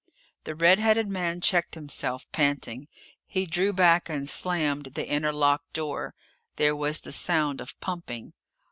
[0.45, 2.87] The red headed man checked himself, panting.
[3.27, 6.15] He drew back and slammed the inner lock door.
[6.55, 8.33] There was the sound of pumping.